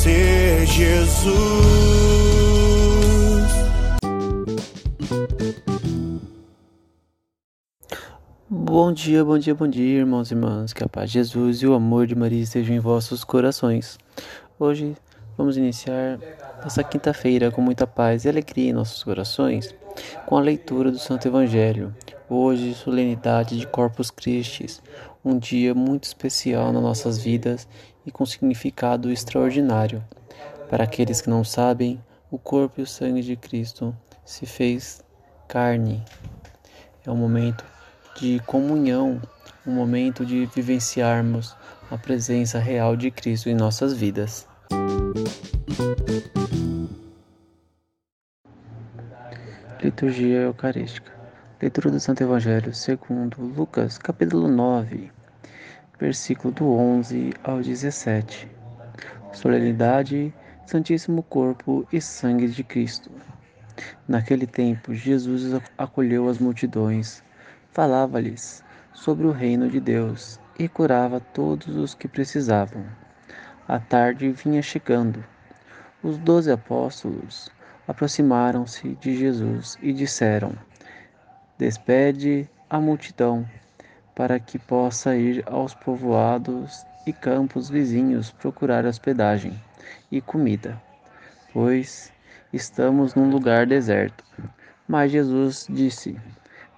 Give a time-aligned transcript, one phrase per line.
[0.00, 1.30] Conhecer Jesus.
[8.48, 10.72] Bom dia, bom dia, bom dia, irmãos e irmãs.
[10.72, 13.98] Que a paz de Jesus e o amor de Maria estejam em vossos corações.
[14.58, 14.96] Hoje
[15.36, 16.18] vamos iniciar
[16.64, 19.74] essa quinta-feira com muita paz e alegria em nossos corações
[20.26, 21.94] com a leitura do Santo Evangelho.
[22.32, 24.64] Hoje, solenidade de Corpus Christi,
[25.24, 27.66] um dia muito especial nas nossas vidas
[28.06, 30.00] e com significado extraordinário.
[30.68, 32.00] Para aqueles que não sabem,
[32.30, 33.92] o corpo e o sangue de Cristo
[34.24, 35.02] se fez
[35.48, 36.04] carne.
[37.04, 37.64] É um momento
[38.20, 39.20] de comunhão,
[39.66, 41.56] um momento de vivenciarmos
[41.90, 44.46] a presença real de Cristo em nossas vidas.
[49.82, 51.19] Liturgia Eucarística.
[51.62, 55.12] Leitura do Santo Evangelho segundo Lucas, capítulo 9,
[55.98, 58.50] versículo do 11 ao 17.
[59.30, 60.32] Solenidade,
[60.64, 63.10] Santíssimo Corpo e Sangue de Cristo.
[64.08, 67.22] Naquele tempo, Jesus acolheu as multidões,
[67.72, 72.86] falava-lhes sobre o reino de Deus e curava todos os que precisavam.
[73.68, 75.22] A tarde vinha chegando.
[76.02, 77.50] Os doze apóstolos
[77.86, 80.54] aproximaram-se de Jesus e disseram:
[81.60, 83.46] Despede a multidão,
[84.14, 89.52] para que possa ir aos povoados e campos vizinhos procurar hospedagem
[90.10, 90.80] e comida,
[91.52, 92.10] pois
[92.50, 94.24] estamos num lugar deserto.
[94.88, 96.18] Mas Jesus disse: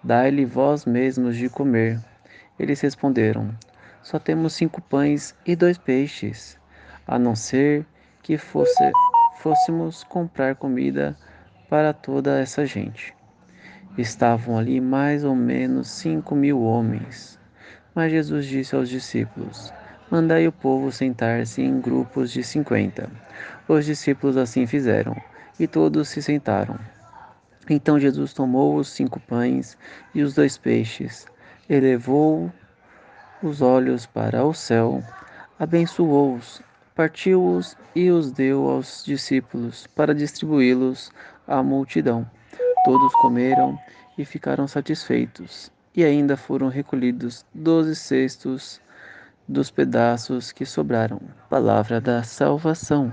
[0.02, 2.00] Dai-lhe vós mesmos de comer.
[2.58, 3.54] Eles responderam:
[4.02, 6.58] Só temos cinco pães e dois peixes,
[7.06, 7.86] a não ser
[8.20, 8.90] que fosse,
[9.36, 11.16] fôssemos comprar comida
[11.68, 13.14] para toda essa gente.
[13.98, 17.38] Estavam ali mais ou menos cinco mil homens.
[17.94, 19.72] Mas Jesus disse aos discípulos:
[20.10, 23.10] Mandai o povo sentar-se em grupos de cinquenta.
[23.68, 25.14] Os discípulos assim fizeram,
[25.60, 26.78] e todos se sentaram.
[27.68, 29.76] Então Jesus tomou os cinco pães
[30.14, 31.26] e os dois peixes,
[31.68, 32.50] elevou
[33.42, 35.02] os olhos para o céu,
[35.58, 36.62] abençoou-os,
[36.94, 41.12] partiu-os e os deu aos discípulos para distribuí-los
[41.46, 42.26] à multidão.
[42.84, 43.78] Todos comeram
[44.18, 48.80] e ficaram satisfeitos, e ainda foram recolhidos doze cestos
[49.46, 51.20] dos pedaços que sobraram.
[51.48, 53.12] Palavra da salvação.